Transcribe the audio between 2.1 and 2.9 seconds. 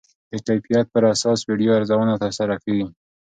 ترسره کېږي.